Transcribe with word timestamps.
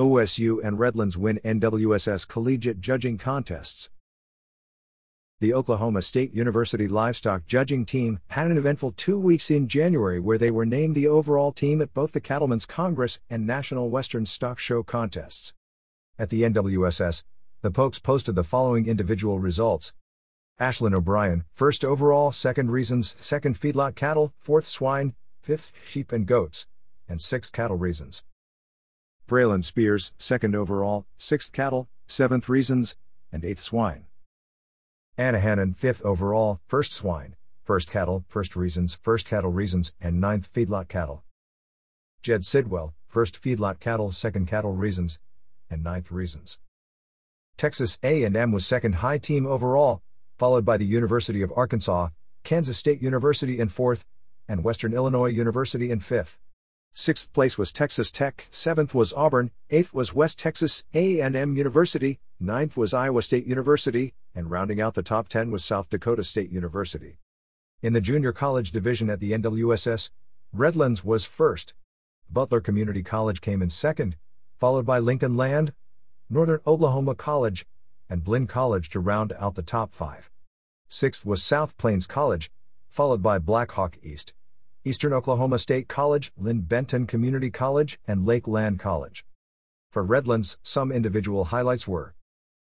OSU 0.00 0.64
and 0.64 0.78
Redlands 0.78 1.18
win 1.18 1.38
NWSS 1.44 2.26
collegiate 2.26 2.80
judging 2.80 3.18
contests. 3.18 3.90
The 5.40 5.52
Oklahoma 5.52 6.00
State 6.00 6.32
University 6.32 6.88
livestock 6.88 7.44
judging 7.44 7.84
team 7.84 8.18
had 8.28 8.50
an 8.50 8.56
eventful 8.56 8.92
two 8.92 9.20
weeks 9.20 9.50
in 9.50 9.68
January 9.68 10.18
where 10.18 10.38
they 10.38 10.50
were 10.50 10.64
named 10.64 10.94
the 10.94 11.06
overall 11.06 11.52
team 11.52 11.82
at 11.82 11.92
both 11.92 12.12
the 12.12 12.20
Cattlemen's 12.20 12.64
Congress 12.64 13.20
and 13.28 13.46
National 13.46 13.90
Western 13.90 14.24
Stock 14.24 14.58
Show 14.58 14.82
contests. 14.82 15.52
At 16.18 16.30
the 16.30 16.44
NWSS, 16.44 17.24
the 17.60 17.70
Pokes 17.70 17.98
posted 17.98 18.36
the 18.36 18.42
following 18.42 18.86
individual 18.86 19.38
results. 19.38 19.92
Ashlyn 20.58 20.94
O'Brien, 20.94 21.44
first 21.52 21.84
overall, 21.84 22.32
second 22.32 22.70
reasons, 22.70 23.14
second 23.18 23.60
feedlot 23.60 23.96
cattle, 23.96 24.32
fourth 24.38 24.66
swine, 24.66 25.12
fifth 25.42 25.72
sheep 25.84 26.10
and 26.10 26.24
goats, 26.24 26.66
and 27.06 27.20
sixth 27.20 27.52
cattle 27.52 27.76
reasons. 27.76 28.24
Braylon 29.30 29.62
Spears, 29.62 30.12
second 30.18 30.56
overall, 30.56 31.06
sixth 31.16 31.52
cattle, 31.52 31.88
seventh 32.08 32.48
reasons, 32.48 32.96
and 33.30 33.44
eighth 33.44 33.60
swine. 33.60 34.06
Anna 35.16 35.38
Hannon, 35.38 35.72
fifth 35.72 36.02
overall, 36.02 36.58
first 36.66 36.92
swine, 36.92 37.36
first 37.62 37.88
cattle, 37.88 38.24
first 38.26 38.56
reasons, 38.56 38.98
first 39.00 39.28
cattle 39.28 39.52
reasons, 39.52 39.92
and 40.00 40.20
ninth 40.20 40.52
feedlot 40.52 40.88
cattle. 40.88 41.22
Jed 42.24 42.44
Sidwell, 42.44 42.92
first 43.06 43.40
feedlot 43.40 43.78
cattle, 43.78 44.10
second 44.10 44.46
cattle 44.48 44.72
reasons, 44.72 45.20
and 45.70 45.84
ninth 45.84 46.10
reasons. 46.10 46.58
Texas 47.56 48.00
A&M 48.02 48.50
was 48.50 48.66
second 48.66 48.96
high 48.96 49.18
team 49.18 49.46
overall, 49.46 50.02
followed 50.38 50.64
by 50.64 50.76
the 50.76 50.84
University 50.86 51.40
of 51.40 51.52
Arkansas, 51.54 52.08
Kansas 52.42 52.78
State 52.78 53.00
University 53.00 53.60
in 53.60 53.68
fourth, 53.68 54.04
and 54.48 54.64
Western 54.64 54.92
Illinois 54.92 55.30
University 55.30 55.92
in 55.92 56.00
fifth. 56.00 56.36
Sixth 56.92 57.32
place 57.32 57.56
was 57.56 57.72
Texas 57.72 58.10
Tech, 58.10 58.48
seventh 58.50 58.94
was 58.94 59.12
Auburn, 59.12 59.52
eighth 59.70 59.94
was 59.94 60.14
West 60.14 60.38
Texas 60.38 60.84
A&M 60.92 61.56
University, 61.56 62.18
ninth 62.40 62.76
was 62.76 62.92
Iowa 62.92 63.22
State 63.22 63.46
University, 63.46 64.12
and 64.34 64.50
rounding 64.50 64.80
out 64.80 64.94
the 64.94 65.02
top 65.02 65.28
10 65.28 65.50
was 65.50 65.64
South 65.64 65.88
Dakota 65.88 66.24
State 66.24 66.50
University. 66.50 67.18
In 67.80 67.92
the 67.92 68.00
junior 68.00 68.32
college 68.32 68.72
division 68.72 69.08
at 69.08 69.20
the 69.20 69.32
NWSS, 69.32 70.10
Redlands 70.52 71.04
was 71.04 71.24
first. 71.24 71.74
Butler 72.28 72.60
Community 72.60 73.02
College 73.02 73.40
came 73.40 73.62
in 73.62 73.70
second, 73.70 74.16
followed 74.58 74.84
by 74.84 74.98
Lincoln 74.98 75.36
Land, 75.36 75.72
Northern 76.28 76.60
Oklahoma 76.66 77.14
College, 77.14 77.66
and 78.08 78.24
Blinn 78.24 78.46
College 78.46 78.90
to 78.90 79.00
round 79.00 79.32
out 79.38 79.54
the 79.54 79.62
top 79.62 79.94
five. 79.94 80.28
Sixth 80.88 81.24
was 81.24 81.42
South 81.42 81.78
Plains 81.78 82.06
College, 82.06 82.50
followed 82.88 83.22
by 83.22 83.38
Blackhawk 83.38 83.96
East. 84.02 84.34
Eastern 84.82 85.12
Oklahoma 85.12 85.58
State 85.58 85.88
College, 85.88 86.32
Linn 86.38 86.62
Benton 86.62 87.06
Community 87.06 87.50
College, 87.50 88.00
and 88.08 88.24
Lakeland 88.24 88.78
College. 88.78 89.26
For 89.90 90.02
Redlands, 90.02 90.56
some 90.62 90.90
individual 90.90 91.46
highlights 91.46 91.86
were 91.86 92.14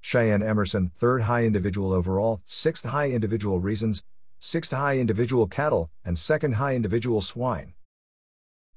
Cheyenne 0.00 0.42
Emerson, 0.42 0.92
third 0.96 1.22
high 1.22 1.44
individual 1.44 1.92
overall, 1.92 2.40
sixth 2.46 2.86
high 2.86 3.10
individual 3.10 3.60
reasons, 3.60 4.02
sixth 4.38 4.70
high 4.70 4.96
individual 4.96 5.46
cattle, 5.46 5.90
and 6.02 6.18
second 6.18 6.54
high 6.54 6.74
individual 6.74 7.20
swine. 7.20 7.74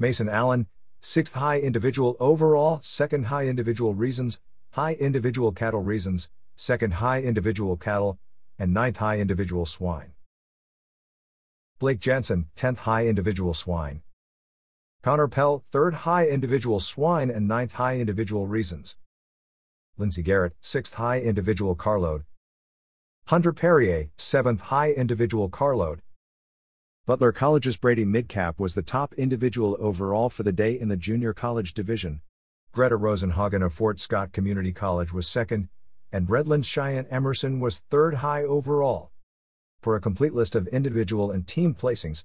Mason 0.00 0.28
Allen, 0.28 0.66
sixth 1.00 1.34
high 1.34 1.60
individual 1.60 2.16
overall, 2.18 2.80
second 2.82 3.26
high 3.26 3.46
individual 3.46 3.94
reasons, 3.94 4.40
high 4.70 4.94
individual 4.94 5.52
cattle 5.52 5.82
reasons, 5.82 6.28
second 6.56 6.94
high 6.94 7.22
individual 7.22 7.76
cattle, 7.76 8.18
and 8.58 8.74
ninth 8.74 8.96
high 8.96 9.20
individual 9.20 9.64
swine. 9.64 10.11
Blake 11.82 11.98
Jensen, 11.98 12.46
10th 12.54 12.78
high 12.78 13.08
individual 13.08 13.54
swine. 13.54 14.02
Connor 15.02 15.26
Pell, 15.26 15.64
3rd 15.72 15.94
high 16.06 16.28
individual 16.28 16.78
swine 16.78 17.28
and 17.28 17.50
9th 17.50 17.72
high 17.72 17.98
individual 17.98 18.46
reasons. 18.46 18.98
Lindsey 19.98 20.22
Garrett, 20.22 20.54
6th 20.62 20.94
high 20.94 21.18
individual 21.20 21.74
carload. 21.74 22.22
Hunter 23.26 23.52
Perrier, 23.52 24.10
7th 24.16 24.60
high 24.60 24.92
individual 24.92 25.48
carload. 25.48 26.02
Butler 27.04 27.32
College's 27.32 27.76
Brady 27.76 28.04
Midcap 28.04 28.60
was 28.60 28.74
the 28.74 28.82
top 28.82 29.12
individual 29.14 29.76
overall 29.80 30.30
for 30.30 30.44
the 30.44 30.52
day 30.52 30.78
in 30.78 30.86
the 30.86 30.96
junior 30.96 31.32
college 31.32 31.74
division. 31.74 32.20
Greta 32.70 32.96
Rosenhagen 32.96 33.64
of 33.66 33.74
Fort 33.74 33.98
Scott 33.98 34.30
Community 34.32 34.72
College 34.72 35.12
was 35.12 35.26
second, 35.26 35.68
and 36.12 36.30
Redlands 36.30 36.68
Cheyenne 36.68 37.08
Emerson 37.10 37.58
was 37.58 37.80
third 37.80 38.14
high 38.14 38.44
overall. 38.44 39.11
For 39.82 39.96
a 39.96 40.00
complete 40.00 40.32
list 40.32 40.54
of 40.54 40.68
individual 40.68 41.32
and 41.32 41.44
team 41.44 41.74
placings, 41.74 42.22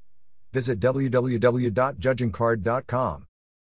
visit 0.53 0.79
www.judgingcard.com. 0.79 3.26